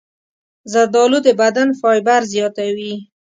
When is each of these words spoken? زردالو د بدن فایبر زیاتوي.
زردالو 0.71 1.17
د 1.27 1.29
بدن 1.41 1.69
فایبر 1.81 2.21
زیاتوي. 2.33 2.93